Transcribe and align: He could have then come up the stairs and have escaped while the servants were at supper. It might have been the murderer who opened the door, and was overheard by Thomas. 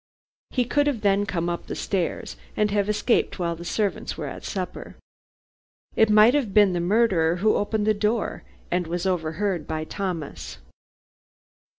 He 0.49 0.65
could 0.65 0.87
have 0.87 1.01
then 1.01 1.27
come 1.27 1.47
up 1.47 1.67
the 1.67 1.75
stairs 1.75 2.35
and 2.57 2.71
have 2.71 2.89
escaped 2.89 3.37
while 3.37 3.55
the 3.55 3.63
servants 3.63 4.17
were 4.17 4.25
at 4.25 4.43
supper. 4.43 4.95
It 5.95 6.09
might 6.09 6.33
have 6.33 6.55
been 6.55 6.73
the 6.73 6.79
murderer 6.79 7.35
who 7.35 7.53
opened 7.53 7.85
the 7.85 7.93
door, 7.93 8.41
and 8.71 8.87
was 8.87 9.05
overheard 9.05 9.67
by 9.67 9.83
Thomas. 9.83 10.57